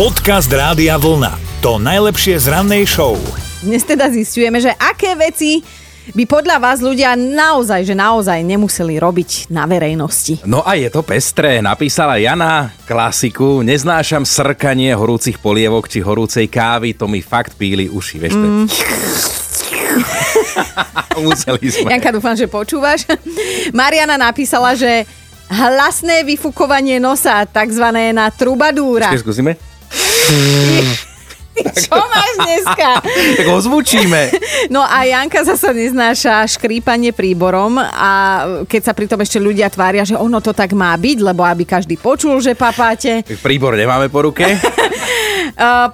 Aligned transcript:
Podcast 0.00 0.48
Rádia 0.48 0.96
Vlna. 0.96 1.60
To 1.60 1.76
najlepšie 1.76 2.40
z 2.40 2.48
rannej 2.48 2.88
show. 2.88 3.20
Dnes 3.60 3.84
teda 3.84 4.08
zistujeme, 4.08 4.56
že 4.56 4.72
aké 4.72 5.12
veci 5.12 5.60
by 6.16 6.24
podľa 6.24 6.56
vás 6.56 6.80
ľudia 6.80 7.12
naozaj, 7.20 7.84
že 7.84 7.92
naozaj 7.92 8.40
nemuseli 8.40 8.96
robiť 8.96 9.52
na 9.52 9.68
verejnosti. 9.68 10.40
No 10.48 10.64
a 10.64 10.80
je 10.80 10.88
to 10.88 11.04
pestré, 11.04 11.60
napísala 11.60 12.16
Jana 12.16 12.72
klasiku, 12.88 13.60
neznášam 13.60 14.24
srkanie 14.24 14.96
horúcich 14.96 15.36
polievok 15.36 15.84
či 15.84 16.00
horúcej 16.00 16.48
kávy, 16.48 16.96
to 16.96 17.04
mi 17.04 17.20
fakt 17.20 17.60
píli 17.60 17.92
uši, 17.92 18.16
vieš 18.16 18.40
mm. 18.40 18.64
Museli 21.28 21.68
sme. 21.68 21.92
Janka, 21.92 22.08
dúfam, 22.08 22.32
že 22.32 22.48
počúvaš. 22.48 23.04
Mariana 23.76 24.16
napísala, 24.16 24.72
že 24.72 25.04
hlasné 25.52 26.24
vyfukovanie 26.24 26.96
nosa, 26.96 27.44
takzvané 27.44 28.16
na 28.16 28.32
trubadúra. 28.32 29.12
Ešte 29.12 29.28
skúsime? 29.28 29.69
Čo 31.60 31.92
máš 31.92 32.34
dneska? 32.40 32.90
tak 33.36 33.46
ho 33.48 33.58
zvučíme. 33.60 34.20
No 34.70 34.86
a 34.86 35.02
Janka 35.02 35.42
zasa 35.42 35.74
neznáša 35.74 36.46
škrípanie 36.46 37.10
príborom 37.10 37.80
a 37.80 38.10
keď 38.70 38.82
sa 38.86 38.92
pritom 38.94 39.18
ešte 39.18 39.42
ľudia 39.42 39.66
tvária, 39.66 40.06
že 40.06 40.14
ono 40.14 40.38
to 40.38 40.54
tak 40.54 40.76
má 40.76 40.94
byť, 40.94 41.18
lebo 41.26 41.42
aby 41.42 41.66
každý 41.66 41.98
počul, 41.98 42.38
že 42.38 42.54
papáte. 42.54 43.26
Príbor 43.42 43.74
nemáme 43.74 44.06
po 44.12 44.30
ruke. 44.30 44.46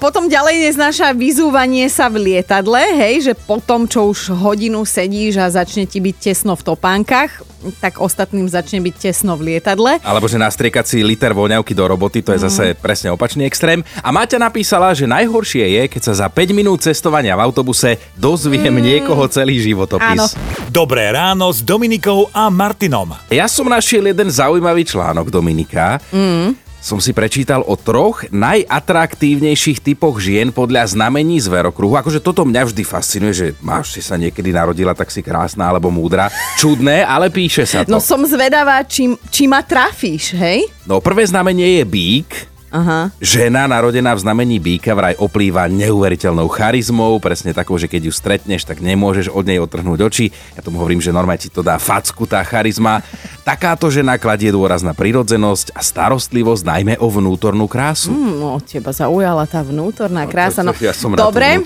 potom 0.02 0.28
ďalej 0.30 0.70
neznáša 0.70 1.12
vyzúvanie 1.16 1.86
sa 1.90 2.06
v 2.10 2.32
lietadle, 2.32 2.80
hej, 2.94 3.30
že 3.30 3.32
potom, 3.34 3.88
čo 3.88 4.10
už 4.10 4.32
hodinu 4.34 4.84
sedíš 4.86 5.40
a 5.40 5.50
začne 5.50 5.84
ti 5.88 5.98
byť 6.00 6.16
tesno 6.16 6.54
v 6.54 6.62
topánkach, 6.62 7.42
tak 7.82 7.98
ostatným 7.98 8.46
začne 8.46 8.78
byť 8.78 8.94
tesno 9.10 9.34
v 9.34 9.54
lietadle. 9.54 9.98
Alebo 10.06 10.30
že 10.30 10.38
nastriekať 10.38 10.84
si 10.86 10.98
liter 11.02 11.34
voňavky 11.34 11.74
do 11.74 11.84
roboty, 11.86 12.22
to 12.22 12.36
je 12.36 12.40
mm. 12.40 12.46
zase 12.46 12.64
presne 12.78 13.10
opačný 13.10 13.42
extrém. 13.48 13.82
A 14.02 14.14
Maťa 14.14 14.38
napísala, 14.38 14.94
že 14.94 15.08
najhoršie 15.08 15.66
je, 15.66 15.82
keď 15.90 16.02
sa 16.12 16.26
za 16.26 16.28
5 16.30 16.54
minút 16.54 16.84
cestovania 16.84 17.34
v 17.34 17.44
autobuse 17.44 17.98
dozviem 18.14 18.70
mm. 18.70 18.82
niekoho 18.82 19.26
celý 19.26 19.58
životopis. 19.58 20.14
Áno. 20.14 20.26
Dobré 20.70 21.10
ráno 21.10 21.50
s 21.50 21.64
Dominikou 21.64 22.30
a 22.30 22.52
Martinom. 22.52 23.16
Ja 23.32 23.50
som 23.50 23.66
našiel 23.66 24.06
jeden 24.12 24.30
zaujímavý 24.30 24.86
článok 24.86 25.32
Dominika. 25.32 25.98
Mm 26.12 26.65
som 26.86 27.02
si 27.02 27.10
prečítal 27.10 27.66
o 27.66 27.74
troch 27.74 28.22
najatraktívnejších 28.30 29.82
typoch 29.82 30.22
žien 30.22 30.54
podľa 30.54 30.94
znamení 30.94 31.42
z 31.42 31.50
verokruhu. 31.50 31.98
Akože 31.98 32.22
toto 32.22 32.46
mňa 32.46 32.62
vždy 32.70 32.82
fascinuje, 32.86 33.34
že 33.34 33.46
máš 33.58 33.98
si 33.98 34.00
sa 34.06 34.14
niekedy 34.14 34.54
narodila 34.54 34.94
tak 34.94 35.10
si 35.10 35.18
krásna 35.18 35.66
alebo 35.66 35.90
múdra. 35.90 36.30
Čudné, 36.54 37.02
ale 37.02 37.26
píše 37.34 37.66
sa 37.66 37.82
to. 37.82 37.90
No 37.90 37.98
som 37.98 38.22
zvedavá, 38.22 38.86
či, 38.86 39.10
či 39.34 39.50
ma 39.50 39.66
trafíš, 39.66 40.38
hej? 40.38 40.70
No 40.86 41.02
prvé 41.02 41.26
znamenie 41.26 41.82
je 41.82 41.84
bík, 41.90 42.30
Aha. 42.74 43.14
Žena 43.22 43.70
narodená 43.70 44.12
v 44.16 44.22
znamení 44.26 44.56
býka 44.58 44.92
vraj 44.92 45.14
oplýva 45.16 45.70
neuveriteľnou 45.70 46.50
charizmou, 46.50 47.18
presne 47.22 47.54
takou, 47.54 47.78
že 47.78 47.86
keď 47.86 48.10
ju 48.10 48.12
stretneš, 48.12 48.66
tak 48.66 48.82
nemôžeš 48.82 49.30
od 49.30 49.46
nej 49.46 49.62
otrhnúť 49.62 50.00
oči. 50.02 50.26
Ja 50.58 50.60
tomu 50.60 50.82
hovorím, 50.82 50.98
že 50.98 51.14
normálne 51.14 51.40
ti 51.40 51.50
to 51.52 51.62
dá 51.62 51.78
facku 51.78 52.26
tá 52.26 52.42
charizma. 52.42 53.00
Takáto 53.46 53.86
žena 53.86 54.18
kladie 54.18 54.50
dôraz 54.50 54.82
na 54.82 54.90
prirodzenosť 54.90 55.78
a 55.78 55.80
starostlivosť, 55.84 56.62
najmä 56.66 56.94
o 56.98 57.06
vnútornú 57.06 57.70
krásu. 57.70 58.10
Mm, 58.10 58.34
no, 58.42 58.58
teba 58.58 58.90
zaujala 58.90 59.46
tá 59.46 59.62
vnútorná 59.62 60.26
no, 60.26 60.30
krása. 60.30 60.66
No, 60.66 60.74
ja 60.74 60.90
som 60.90 61.14
Dobre, 61.14 61.62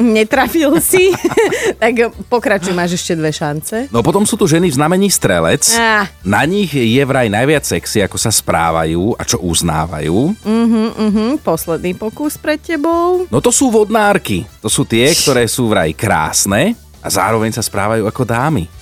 netrafil 0.00 0.80
si. 0.90 1.12
tak 1.82 2.14
pokračuj, 2.32 2.72
máš 2.72 2.96
ešte 2.96 3.12
dve 3.18 3.34
šance. 3.34 3.92
No 3.92 4.00
potom 4.00 4.24
sú 4.24 4.40
tu 4.40 4.48
ženy 4.48 4.72
v 4.72 4.78
znamení 4.78 5.08
strelec. 5.12 5.68
Ah. 5.76 6.08
Na 6.24 6.46
nich 6.48 6.72
je 6.72 7.02
vraj 7.04 7.28
najviac 7.28 7.66
sexy, 7.66 8.00
ako 8.00 8.16
sa 8.16 8.32
správajú 8.32 9.18
a 9.18 9.22
čo 9.26 9.36
uznávajú. 9.42 10.37
Uh-huh, 10.44 10.94
uh-huh. 10.94 11.30
Posledný 11.42 11.98
pokus 11.98 12.38
pred 12.38 12.58
tebou. 12.62 13.26
No 13.30 13.38
to 13.42 13.50
sú 13.50 13.70
vodnárky. 13.70 14.46
To 14.62 14.70
sú 14.70 14.86
tie, 14.86 15.10
ktoré 15.10 15.46
sú 15.50 15.66
vraj 15.70 15.90
krásne 15.94 16.78
a 17.02 17.08
zároveň 17.10 17.54
sa 17.54 17.62
správajú 17.62 18.06
ako 18.06 18.22
dámy 18.22 18.78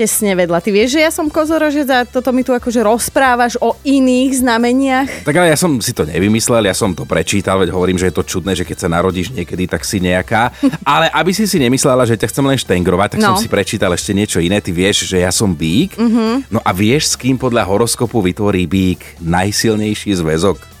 tesne 0.00 0.32
vedľa. 0.32 0.64
Ty 0.64 0.70
vieš, 0.72 0.96
že 0.96 1.04
ja 1.04 1.12
som 1.12 1.28
kozorožec 1.28 1.84
a 1.92 2.08
toto 2.08 2.32
mi 2.32 2.40
tu 2.40 2.56
akože 2.56 2.80
rozprávaš 2.80 3.60
o 3.60 3.76
iných 3.84 4.40
znameniach? 4.40 5.28
Tak 5.28 5.36
ale 5.36 5.52
ja 5.52 5.58
som 5.60 5.76
si 5.84 5.92
to 5.92 6.08
nevymyslel, 6.08 6.64
ja 6.64 6.72
som 6.72 6.96
to 6.96 7.04
prečítal, 7.04 7.60
veď 7.60 7.76
hovorím, 7.76 8.00
že 8.00 8.08
je 8.08 8.16
to 8.16 8.24
čudné, 8.24 8.56
že 8.56 8.64
keď 8.64 8.76
sa 8.80 8.88
narodíš 8.88 9.28
niekedy, 9.36 9.68
tak 9.68 9.84
si 9.84 10.00
nejaká. 10.00 10.56
Ale 10.88 11.12
aby 11.12 11.36
si 11.36 11.44
si 11.44 11.60
nemyslela, 11.60 12.08
že 12.08 12.16
ťa 12.16 12.32
chcem 12.32 12.48
len 12.48 12.56
štengrovať, 12.56 13.08
tak 13.12 13.20
no. 13.20 13.36
som 13.36 13.36
si 13.36 13.52
prečítal 13.52 13.92
ešte 13.92 14.16
niečo 14.16 14.40
iné. 14.40 14.64
Ty 14.64 14.72
vieš, 14.72 15.04
že 15.04 15.20
ja 15.20 15.28
som 15.28 15.52
bík. 15.52 16.00
Uh-huh. 16.00 16.40
No 16.48 16.64
a 16.64 16.72
vieš, 16.72 17.12
s 17.12 17.14
kým 17.20 17.36
podľa 17.36 17.68
horoskopu 17.68 18.24
vytvorí 18.24 18.64
bík 18.64 19.20
najsilnejší 19.20 20.16
zväzok? 20.16 20.79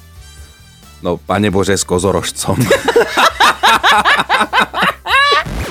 No, 1.00 1.16
pane 1.16 1.48
Bože, 1.48 1.80
s 1.80 1.84
kozorožcom. 1.84 2.60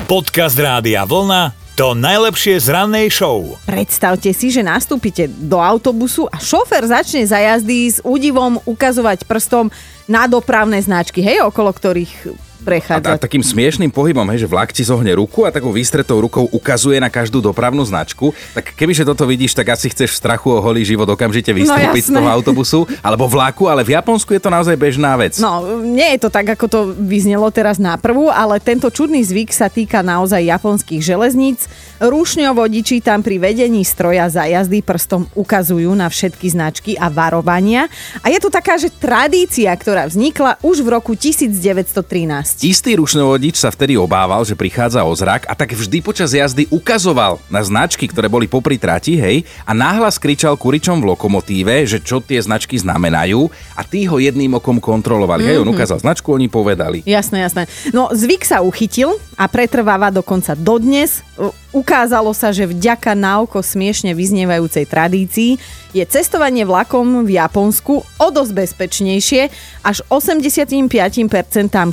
Podcast 0.10 0.58
Rádia 0.58 1.06
Vlna 1.06 1.54
to 1.80 1.96
najlepšie 1.96 2.60
z 2.60 2.76
rannej 2.76 3.08
show. 3.08 3.56
Predstavte 3.64 4.36
si, 4.36 4.52
že 4.52 4.60
nastúpite 4.60 5.32
do 5.32 5.64
autobusu 5.64 6.28
a 6.28 6.36
šofer 6.36 6.84
začne 6.84 7.24
za 7.24 7.40
jazdy 7.40 7.88
s 7.88 8.04
údivom 8.04 8.60
ukazovať 8.68 9.24
prstom 9.24 9.72
na 10.04 10.28
dopravné 10.28 10.84
značky, 10.84 11.24
hej, 11.24 11.40
okolo 11.46 11.72
ktorých 11.72 12.36
prechádzať. 12.62 13.16
A, 13.16 13.18
a 13.18 13.22
takým 13.22 13.42
smiešným 13.42 13.90
pohybom, 13.90 14.28
hej, 14.30 14.46
že 14.46 14.52
vlak 14.52 14.70
ti 14.76 14.84
zohne 14.84 15.12
ruku 15.16 15.48
a 15.48 15.54
takou 15.54 15.72
výstretou 15.72 16.20
rukou 16.20 16.46
ukazuje 16.52 17.00
na 17.00 17.08
každú 17.08 17.40
dopravnú 17.40 17.82
značku. 17.88 18.36
Tak 18.54 18.76
kebyže 18.76 19.08
toto 19.08 19.24
vidíš, 19.26 19.56
tak 19.56 19.74
asi 19.74 19.90
chceš 19.90 20.16
v 20.16 20.20
strachu 20.20 20.48
o 20.54 20.60
holý 20.60 20.84
život 20.84 21.08
okamžite 21.10 21.50
vystúpiť 21.56 22.04
no, 22.08 22.10
z 22.10 22.16
toho 22.20 22.30
autobusu 22.30 22.80
alebo 23.00 23.26
vlaku, 23.26 23.72
ale 23.72 23.82
v 23.88 23.96
Japonsku 23.96 24.36
je 24.36 24.42
to 24.44 24.52
naozaj 24.52 24.76
bežná 24.76 25.16
vec. 25.16 25.40
No, 25.40 25.82
nie 25.82 26.16
je 26.16 26.20
to 26.22 26.30
tak, 26.30 26.48
ako 26.54 26.66
to 26.68 26.80
vyznelo 26.94 27.48
teraz 27.50 27.80
na 27.80 27.96
prvú, 27.96 28.28
ale 28.30 28.60
tento 28.60 28.92
čudný 28.92 29.24
zvyk 29.24 29.50
sa 29.56 29.72
týka 29.72 30.04
naozaj 30.04 30.44
japonských 30.44 31.02
železníc. 31.02 31.66
Rúšňovodiči 32.00 33.04
tam 33.04 33.20
pri 33.20 33.40
vedení 33.40 33.84
stroja 33.84 34.32
za 34.32 34.48
jazdy 34.48 34.80
prstom 34.80 35.28
ukazujú 35.36 35.92
na 35.92 36.08
všetky 36.08 36.48
značky 36.48 36.92
a 36.96 37.12
varovania. 37.12 37.92
A 38.24 38.32
je 38.32 38.40
to 38.40 38.48
taká, 38.48 38.80
že 38.80 38.88
tradícia, 38.92 39.72
ktorá 39.76 40.08
vznikla 40.08 40.58
už 40.64 40.82
v 40.84 40.90
roku 40.96 41.12
1913. 41.16 42.49
Istý 42.58 42.98
rušnovodič 42.98 43.62
sa 43.62 43.70
vtedy 43.70 44.00
obával, 44.00 44.42
že 44.42 44.58
prichádza 44.58 45.06
o 45.06 45.14
zrak 45.14 45.46
a 45.46 45.54
tak 45.54 45.78
vždy 45.78 46.02
počas 46.02 46.34
jazdy 46.34 46.66
ukazoval 46.74 47.38
na 47.52 47.62
značky, 47.62 48.10
ktoré 48.10 48.26
boli 48.26 48.50
popri 48.50 48.82
trati, 48.82 49.20
hej, 49.20 49.46
a 49.68 49.78
náhlas 49.78 50.18
kričal 50.18 50.58
kuričom 50.58 51.04
v 51.04 51.14
lokomotíve, 51.14 51.86
že 51.86 52.02
čo 52.02 52.18
tie 52.24 52.42
značky 52.42 52.82
znamenajú 52.82 53.52
a 53.78 53.82
tí 53.86 54.10
ho 54.10 54.18
jedným 54.18 54.58
okom 54.58 54.82
kontrolovali. 54.82 55.46
Mm-hmm. 55.46 55.60
Hej, 55.60 55.62
on 55.62 55.70
mhm. 55.70 55.76
ukázal 55.78 55.98
značku, 56.02 56.34
oni 56.34 56.50
povedali. 56.50 57.06
Jasné, 57.06 57.46
jasné. 57.46 57.70
No 57.94 58.10
zvyk 58.10 58.42
sa 58.42 58.66
uchytil 58.66 59.20
a 59.40 59.48
pretrváva 59.48 60.12
dokonca 60.12 60.52
dodnes. 60.52 61.24
Ukázalo 61.72 62.36
sa, 62.36 62.52
že 62.52 62.68
vďaka 62.68 63.16
na 63.16 63.40
oko 63.40 63.64
smiešne 63.64 64.12
vyznievajúcej 64.12 64.84
tradícii 64.84 65.56
je 65.96 66.04
cestovanie 66.04 66.68
vlakom 66.68 67.24
v 67.24 67.40
Japonsku 67.40 68.04
o 68.04 68.28
dosť 68.28 68.52
bezpečnejšie. 68.52 69.42
Až 69.88 70.04
85% 70.12 70.92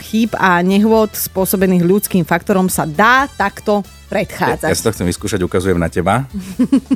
chýb 0.03 0.35
a 0.35 0.59
nehôd 0.67 1.15
spôsobených 1.15 1.87
ľudským 1.87 2.27
faktorom 2.27 2.67
sa 2.67 2.83
dá 2.83 3.31
takto 3.39 3.87
predchádzať. 4.11 4.67
Ja 4.67 4.75
si 4.75 4.83
to 4.83 4.91
chcem 4.91 5.07
vyskúšať, 5.07 5.39
ukazujem 5.47 5.79
na 5.79 5.87
teba. 5.87 6.27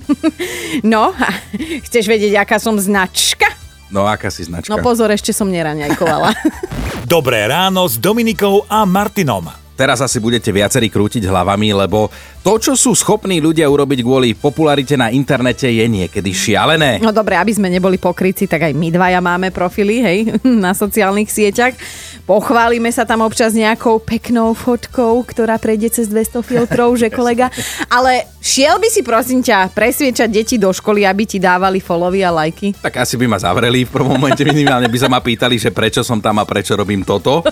no, 0.83 1.15
chceš 1.87 2.10
vedieť, 2.10 2.43
aká 2.43 2.59
som 2.59 2.75
značka? 2.75 3.47
No, 3.91 4.06
aká 4.06 4.31
si 4.31 4.47
značka? 4.47 4.71
No 4.71 4.83
pozor, 4.83 5.10
ešte 5.15 5.31
som 5.31 5.47
neraňajkovala. 5.50 6.34
Dobré 7.10 7.47
ráno 7.47 7.87
s 7.87 7.99
Dominikou 7.99 8.66
a 8.71 8.87
Martinom. 8.87 9.70
Teraz 9.81 10.05
asi 10.05 10.21
budete 10.21 10.53
viacerí 10.53 10.93
krútiť 10.93 11.25
hlavami, 11.25 11.73
lebo 11.73 12.13
to, 12.45 12.61
čo 12.61 12.77
sú 12.77 12.93
schopní 12.93 13.41
ľudia 13.41 13.65
urobiť 13.65 14.05
kvôli 14.05 14.37
popularite 14.37 14.93
na 14.93 15.09
internete, 15.09 15.73
je 15.73 15.89
niekedy 15.89 16.37
šialené. 16.37 17.01
No 17.01 17.17
dobre, 17.17 17.41
aby 17.41 17.49
sme 17.49 17.73
neboli 17.73 17.97
pokryci, 17.97 18.45
tak 18.45 18.69
aj 18.69 18.77
my 18.77 18.93
dvaja 18.93 19.25
máme 19.25 19.49
profily, 19.49 20.05
hej, 20.05 20.19
na 20.69 20.77
sociálnych 20.77 21.33
sieťach. 21.33 21.73
Pochválime 22.31 22.95
sa 22.95 23.03
tam 23.03 23.27
občas 23.27 23.59
nejakou 23.59 23.99
peknou 23.99 24.54
fotkou, 24.54 25.27
ktorá 25.27 25.59
prejde 25.59 25.91
cez 25.91 26.07
200 26.07 26.47
filtrov, 26.47 26.95
že 26.95 27.10
kolega. 27.19 27.51
Ale 27.91 28.22
šiel 28.39 28.78
by 28.78 28.87
si 28.87 29.03
prosím 29.03 29.43
ťa 29.43 29.75
presviečať 29.75 30.31
deti 30.31 30.54
do 30.54 30.71
školy, 30.71 31.03
aby 31.03 31.27
ti 31.27 31.43
dávali 31.43 31.83
followy 31.83 32.22
a 32.22 32.31
lajky? 32.31 32.78
Tak 32.78 33.03
asi 33.03 33.19
by 33.19 33.27
ma 33.27 33.43
zavreli 33.43 33.83
v 33.83 33.91
prvom 33.91 34.15
momente, 34.15 34.47
minimálne 34.47 34.87
by 34.87 34.99
sa 35.03 35.10
ma 35.10 35.19
pýtali, 35.19 35.59
že 35.59 35.75
prečo 35.75 36.07
som 36.07 36.22
tam 36.22 36.39
a 36.39 36.47
prečo 36.47 36.78
robím 36.78 37.03
toto. 37.03 37.43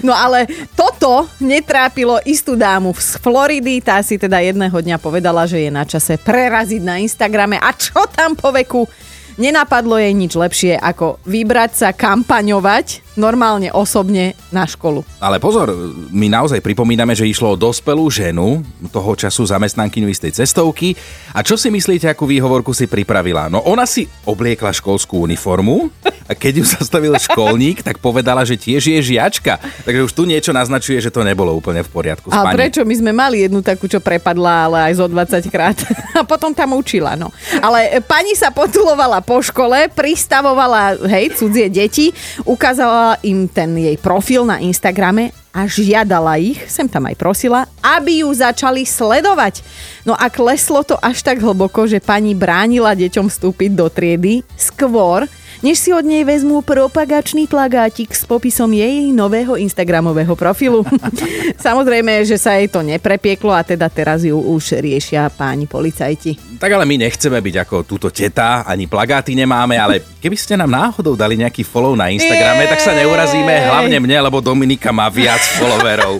No 0.00 0.16
ale 0.16 0.48
toto 0.72 1.28
netrápilo 1.44 2.16
istú 2.24 2.56
dámu 2.56 2.96
z 2.96 3.20
Floridy, 3.20 3.84
tá 3.84 4.00
si 4.00 4.16
teda 4.16 4.40
jedného 4.40 4.72
dňa 4.72 4.96
povedala, 5.04 5.44
že 5.44 5.60
je 5.60 5.70
na 5.70 5.84
čase 5.84 6.16
preraziť 6.16 6.80
na 6.80 6.96
Instagrame 6.96 7.60
a 7.60 7.76
čo 7.76 8.08
tam 8.08 8.32
po 8.32 8.48
veku 8.56 8.88
Nenapadlo 9.34 9.98
jej 9.98 10.14
nič 10.14 10.38
lepšie, 10.38 10.78
ako 10.78 11.18
vybrať 11.26 11.70
sa 11.74 11.88
kampaňovať 11.90 13.03
normálne 13.14 13.70
osobne 13.70 14.34
na 14.50 14.66
školu. 14.66 15.06
Ale 15.22 15.38
pozor, 15.38 15.70
my 16.10 16.26
naozaj 16.30 16.58
pripomíname, 16.58 17.14
že 17.14 17.26
išlo 17.26 17.54
o 17.54 17.60
dospelú 17.60 18.10
ženu, 18.10 18.62
toho 18.90 19.14
času 19.14 19.46
zamestnankyňu 19.46 20.10
istej 20.10 20.34
cestovky. 20.34 20.98
A 21.34 21.42
čo 21.42 21.54
si 21.54 21.70
myslíte, 21.70 22.10
akú 22.10 22.26
výhovorku 22.26 22.74
si 22.74 22.90
pripravila? 22.90 23.50
No 23.50 23.62
ona 23.62 23.86
si 23.86 24.06
obliekla 24.26 24.74
školskú 24.74 25.22
uniformu 25.26 25.90
a 26.26 26.32
keď 26.34 26.52
ju 26.62 26.64
zastavil 26.66 27.14
školník, 27.14 27.86
tak 27.86 28.02
povedala, 28.02 28.42
že 28.42 28.58
tiež 28.58 28.82
je 28.82 29.00
žiačka. 29.14 29.62
Takže 29.86 30.04
už 30.06 30.12
tu 30.12 30.22
niečo 30.26 30.50
naznačuje, 30.50 30.98
že 30.98 31.14
to 31.14 31.22
nebolo 31.22 31.54
úplne 31.54 31.86
v 31.86 31.90
poriadku. 31.90 32.30
A 32.34 32.50
prečo? 32.50 32.82
My 32.82 32.94
sme 32.98 33.12
mali 33.14 33.46
jednu 33.46 33.62
takú, 33.62 33.86
čo 33.86 34.02
prepadla, 34.02 34.70
ale 34.70 34.78
aj 34.90 34.92
zo 34.98 35.06
20 35.06 35.54
krát. 35.54 35.78
A 36.14 36.22
potom 36.22 36.54
tam 36.54 36.78
učila, 36.78 37.18
no. 37.18 37.34
Ale 37.58 37.98
pani 38.06 38.38
sa 38.38 38.54
potulovala 38.54 39.18
po 39.18 39.42
škole, 39.42 39.90
pristavovala, 39.90 40.94
hej, 41.10 41.34
cudzie 41.34 41.66
deti, 41.66 42.14
ukázala 42.46 43.03
im 43.22 43.48
ten 43.48 43.76
jej 43.76 43.96
profil 44.00 44.48
na 44.48 44.56
Instagrame 44.58 45.43
a 45.54 45.70
žiadala 45.70 46.34
ich, 46.42 46.58
sem 46.66 46.90
tam 46.90 47.06
aj 47.06 47.14
prosila, 47.14 47.70
aby 47.78 48.26
ju 48.26 48.30
začali 48.34 48.82
sledovať. 48.82 49.62
No 50.02 50.18
a 50.18 50.26
kleslo 50.26 50.82
to 50.82 50.98
až 50.98 51.22
tak 51.22 51.38
hlboko, 51.38 51.86
že 51.86 52.02
pani 52.02 52.34
bránila 52.34 52.90
deťom 52.98 53.30
vstúpiť 53.30 53.70
do 53.70 53.86
triedy 53.86 54.42
skôr, 54.58 55.30
než 55.64 55.80
si 55.80 55.90
od 55.96 56.04
nej 56.04 56.28
vezmú 56.28 56.60
propagačný 56.60 57.48
plagátik 57.48 58.12
s 58.12 58.28
popisom 58.28 58.68
jej 58.68 59.08
nového 59.16 59.56
Instagramového 59.56 60.36
profilu. 60.36 60.84
Samozrejme, 61.64 62.20
že 62.28 62.36
sa 62.36 62.60
jej 62.60 62.68
to 62.68 62.84
neprepieklo 62.84 63.48
a 63.48 63.64
teda 63.64 63.88
teraz 63.88 64.28
ju 64.28 64.36
už 64.36 64.84
riešia 64.84 65.32
páni 65.32 65.64
policajti. 65.64 66.60
Tak 66.60 66.68
ale 66.68 66.84
my 66.84 67.08
nechceme 67.08 67.40
byť 67.40 67.56
ako 67.64 67.76
túto 67.88 68.12
teta, 68.12 68.68
ani 68.68 68.84
plagáty 68.84 69.32
nemáme, 69.32 69.80
ale 69.80 70.04
keby 70.20 70.36
ste 70.36 70.60
nám 70.60 70.68
náhodou 70.68 71.16
dali 71.16 71.40
nejaký 71.40 71.64
follow 71.64 71.96
na 71.96 72.12
Instagrame, 72.12 72.68
tak 72.68 72.84
sa 72.84 72.92
neurazíme, 72.92 73.54
hlavne 73.72 73.96
mne, 74.04 74.18
lebo 74.28 74.44
Dominika 74.44 74.92
má 74.92 75.08
viac 75.08 75.43
followerov. 75.60 76.16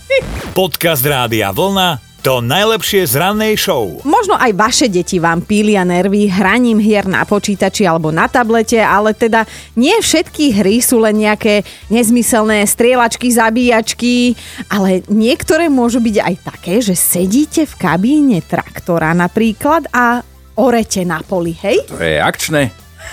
Podcast 0.58 1.04
Rádia 1.04 1.52
Vlna 1.52 2.12
to 2.22 2.38
najlepšie 2.38 3.02
z 3.02 3.18
rannej 3.18 3.58
show. 3.58 3.98
Možno 4.06 4.38
aj 4.38 4.54
vaše 4.54 4.86
deti 4.86 5.18
vám 5.18 5.42
pília 5.42 5.82
nervy 5.82 6.30
hraním 6.30 6.78
hier 6.78 7.02
na 7.10 7.26
počítači 7.26 7.82
alebo 7.82 8.14
na 8.14 8.30
tablete, 8.30 8.78
ale 8.78 9.10
teda 9.10 9.42
nie 9.74 9.98
všetky 9.98 10.54
hry 10.54 10.78
sú 10.78 11.02
len 11.02 11.18
nejaké 11.18 11.66
nezmyselné 11.90 12.62
strieľačky, 12.62 13.26
zabíjačky, 13.26 14.38
ale 14.70 15.02
niektoré 15.10 15.66
môžu 15.66 15.98
byť 15.98 16.16
aj 16.22 16.34
také, 16.46 16.78
že 16.78 16.94
sedíte 16.94 17.66
v 17.66 17.74
kabíne 17.74 18.38
traktora 18.38 19.10
napríklad 19.18 19.90
a 19.90 20.22
orete 20.54 21.02
na 21.02 21.26
poli, 21.26 21.58
hej? 21.58 21.82
To 21.90 21.98
je 21.98 22.22
akčné. 22.22 22.70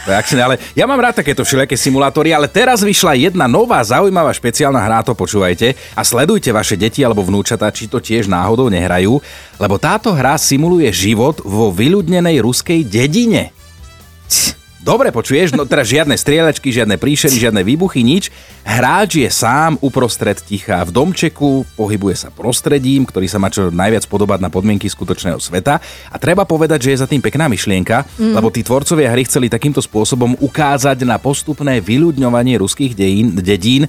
To 0.09 0.33
ale 0.41 0.57
ja 0.73 0.89
mám 0.89 0.97
rád 0.97 1.21
takéto 1.21 1.45
všelijaké 1.45 1.77
simulátory, 1.77 2.33
ale 2.33 2.49
teraz 2.49 2.81
vyšla 2.81 3.13
jedna 3.29 3.45
nová 3.45 3.77
zaujímavá 3.85 4.33
špeciálna 4.33 4.81
hra, 4.81 5.05
to 5.05 5.13
počúvajte 5.13 5.77
a 5.93 6.01
sledujte 6.01 6.49
vaše 6.49 6.73
deti 6.73 7.05
alebo 7.05 7.21
vnúčata, 7.21 7.69
či 7.69 7.85
to 7.85 8.01
tiež 8.01 8.25
náhodou 8.25 8.73
nehrajú, 8.73 9.21
lebo 9.61 9.75
táto 9.77 10.09
hra 10.17 10.41
simuluje 10.41 10.89
život 10.89 11.45
vo 11.45 11.69
vyľudnenej 11.69 12.41
ruskej 12.41 12.81
dedine. 12.89 13.53
Dobre 14.79 15.11
počuješ, 15.11 15.59
no 15.59 15.67
teraz 15.67 15.91
žiadne 15.91 16.15
strieľačky, 16.15 16.71
žiadne 16.71 16.95
príšery, 16.95 17.35
žiadne 17.35 17.67
výbuchy, 17.67 17.99
nič. 17.99 18.31
Hráč 18.63 19.19
je 19.19 19.27
sám 19.27 19.75
uprostred 19.83 20.39
ticha 20.39 20.87
v 20.87 20.95
domčeku, 20.95 21.67
pohybuje 21.75 22.15
sa 22.15 22.31
prostredím, 22.31 23.03
ktorý 23.03 23.27
sa 23.27 23.43
má 23.43 23.51
čo 23.51 23.67
najviac 23.67 24.07
podobať 24.07 24.39
na 24.39 24.47
podmienky 24.47 24.87
skutočného 24.87 25.35
sveta. 25.35 25.83
A 25.83 26.15
treba 26.15 26.47
povedať, 26.47 26.87
že 26.87 26.89
je 26.95 27.01
za 27.03 27.11
tým 27.11 27.19
pekná 27.19 27.51
myšlienka, 27.51 28.07
mm. 28.07 28.39
lebo 28.39 28.47
tí 28.47 28.63
tvorcovia 28.63 29.11
hry 29.11 29.27
chceli 29.27 29.51
takýmto 29.51 29.83
spôsobom 29.83 30.39
ukázať 30.39 31.03
na 31.03 31.19
postupné 31.19 31.83
vyľudňovanie 31.83 32.55
ruských 32.55 32.95
dejín, 32.95 33.35
dedín, 33.35 33.83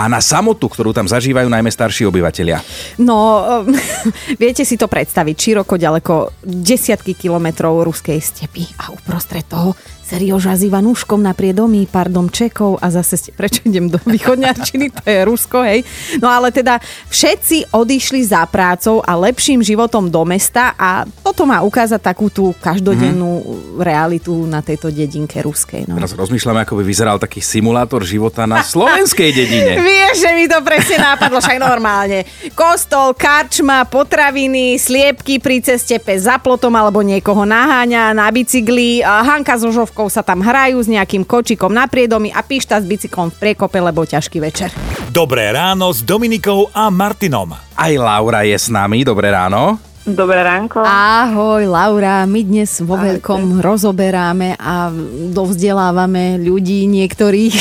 a 0.00 0.08
na 0.08 0.24
samotu, 0.24 0.64
ktorú 0.64 0.96
tam 0.96 1.04
zažívajú 1.04 1.52
najmä 1.52 1.68
starší 1.68 2.08
obyvateľia? 2.08 2.64
No, 3.04 3.44
viete 4.42 4.64
si 4.64 4.80
to 4.80 4.88
predstaviť. 4.88 5.36
Široko, 5.36 5.76
ďaleko, 5.76 6.40
desiatky 6.40 7.12
kilometrov 7.12 7.84
ruskej 7.84 8.16
stepy 8.16 8.64
a 8.80 8.96
uprostred 8.96 9.44
toho 9.44 9.76
Serioža 10.10 10.58
s 10.58 10.66
Ivanúškom 10.66 11.22
na 11.22 11.30
priedomí, 11.38 11.86
pár 11.86 12.10
domčekov 12.10 12.82
a 12.82 12.90
zase 12.90 13.14
ste, 13.14 13.30
prečo 13.30 13.62
idem 13.62 13.86
do 13.86 14.02
východňarčiny, 14.02 14.90
to 14.90 15.02
je 15.06 15.22
Rusko, 15.22 15.62
hej. 15.62 15.86
No 16.18 16.26
ale 16.26 16.50
teda 16.50 16.82
všetci 17.06 17.70
odišli 17.70 18.26
za 18.26 18.42
prácou 18.50 18.98
a 19.06 19.14
lepším 19.14 19.62
životom 19.62 20.10
do 20.10 20.26
mesta 20.26 20.74
a 20.74 21.06
toto 21.06 21.46
má 21.46 21.62
ukázať 21.62 22.02
takú 22.02 22.26
tú 22.26 22.50
každodennú 22.58 23.30
hmm. 23.38 23.86
realitu 23.86 24.34
na 24.50 24.58
tejto 24.66 24.90
dedinke 24.90 25.38
ruskej. 25.46 25.86
No. 25.86 25.94
Teraz 25.94 26.18
rozmýšľam, 26.18 26.66
ako 26.66 26.82
by 26.82 26.82
vyzeral 26.82 27.22
taký 27.22 27.38
simulátor 27.38 28.02
života 28.02 28.50
na 28.50 28.66
slovenskej 28.74 29.30
dedine. 29.30 29.78
Vieš, 29.90 30.22
že 30.22 30.30
mi 30.38 30.46
to 30.46 30.62
presne 30.62 31.02
nápadlo, 31.02 31.42
však 31.42 31.58
normálne. 31.58 32.22
Kostol, 32.54 33.10
karčma, 33.10 33.82
potraviny, 33.90 34.78
sliepky 34.78 35.42
pri 35.42 35.58
ceste, 35.58 35.98
pes 35.98 36.30
za 36.30 36.38
plotom 36.38 36.70
alebo 36.78 37.02
niekoho 37.02 37.42
naháňa 37.42 38.14
na 38.14 38.30
bicykli, 38.30 39.02
Hanka 39.02 39.58
so 39.58 39.74
žovkou 39.74 40.06
sa 40.06 40.22
tam 40.22 40.46
hrajú 40.46 40.78
s 40.78 40.86
nejakým 40.86 41.26
kočikom 41.26 41.74
na 41.74 41.90
priedomi 41.90 42.30
a 42.30 42.38
píšta 42.46 42.78
s 42.78 42.86
bicyklom 42.86 43.34
v 43.34 43.38
priekope, 43.50 43.82
lebo 43.82 44.06
ťažký 44.06 44.38
večer. 44.38 44.70
Dobré 45.10 45.50
ráno 45.50 45.90
s 45.90 46.06
Dominikou 46.06 46.70
a 46.70 46.86
Martinom. 46.86 47.50
Aj 47.74 47.92
Laura 47.98 48.46
je 48.46 48.54
s 48.54 48.70
nami, 48.70 49.02
dobré 49.02 49.34
ráno. 49.34 49.89
Dobré 50.00 50.40
ránko. 50.40 50.80
Ahoj, 50.80 51.68
Laura. 51.68 52.24
My 52.24 52.40
dnes 52.40 52.80
vo 52.80 52.96
veľkom 52.96 53.60
rozoberáme 53.60 54.56
a 54.56 54.88
dovzdelávame 55.36 56.40
ľudí 56.40 56.88
niektorých, 56.88 57.56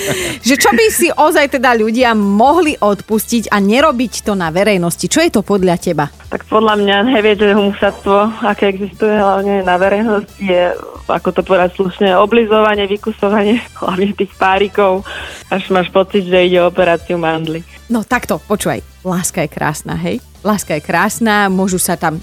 že 0.48 0.54
čo 0.58 0.74
by 0.74 0.86
si 0.90 1.14
ozaj 1.14 1.54
teda 1.54 1.78
ľudia 1.78 2.10
mohli 2.18 2.74
odpustiť 2.74 3.46
a 3.46 3.62
nerobiť 3.62 4.26
to 4.26 4.34
na 4.34 4.50
verejnosti. 4.50 5.06
Čo 5.06 5.22
je 5.22 5.30
to 5.30 5.46
podľa 5.46 5.78
teba? 5.78 6.10
Tak 6.34 6.50
podľa 6.50 6.82
mňa 6.82 6.96
že 7.14 7.54
humusatstvo, 7.54 8.42
aké 8.42 8.74
existuje 8.74 9.14
hlavne 9.14 9.62
na 9.62 9.78
verejnosti, 9.78 10.34
je, 10.42 10.74
ako 11.06 11.30
to 11.30 11.46
povedať 11.46 11.78
slušne, 11.78 12.10
oblizovanie, 12.18 12.90
vykusovanie 12.90 13.62
hlavne 13.78 14.10
tých 14.18 14.34
párikov, 14.34 15.06
až 15.46 15.70
máš 15.70 15.94
pocit, 15.94 16.26
že 16.26 16.42
ide 16.42 16.58
o 16.58 16.66
operáciu 16.66 17.22
mandly. 17.22 17.62
No 17.86 18.02
takto, 18.02 18.42
počúvaj, 18.42 18.82
láska 19.06 19.46
je 19.46 19.54
krásna, 19.54 19.94
hej? 19.94 20.18
Láska 20.44 20.76
je 20.76 20.84
krásna, 20.84 21.48
môžu 21.48 21.80
sa 21.80 21.96
tam 21.96 22.20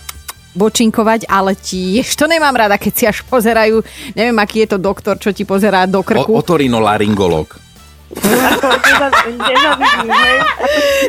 bočinkovať, 0.53 1.25
ale 1.25 1.57
tiež 1.57 2.05
to 2.13 2.29
nemám 2.29 2.53
rada, 2.53 2.77
keď 2.77 2.93
si 2.93 3.09
až 3.09 3.25
pozerajú, 3.25 3.81
neviem, 4.13 4.37
aký 4.37 4.67
je 4.67 4.77
to 4.77 4.77
doktor, 4.77 5.17
čo 5.17 5.33
ti 5.33 5.41
pozerá 5.41 5.89
do 5.89 6.05
krku. 6.05 6.29
O, 6.29 6.37
otorinolaryngolog. 6.37 7.57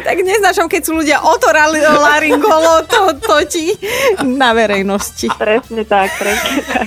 tak 0.06 0.16
neznášam, 0.22 0.70
keď 0.70 0.82
sú 0.86 0.94
ľudia 0.94 1.18
otoralaryngolo, 1.18 2.86
to, 2.86 3.18
to 3.18 3.36
ti 3.50 3.74
na 4.22 4.54
verejnosti. 4.54 5.26
Presne 5.34 5.82
tak, 5.82 6.14
presne 6.16 6.62
tak. 6.62 6.86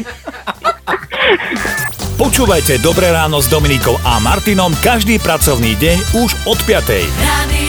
Počúvajte 2.16 2.80
Dobré 2.80 3.12
ráno 3.12 3.44
s 3.44 3.51
Dominikou 3.51 4.00
a 4.07 4.24
Martinom 4.24 4.72
každý 4.80 5.19
pracovný 5.19 5.75
deň 5.75 5.98
už 6.24 6.31
od 6.48 6.56
5. 6.63 7.65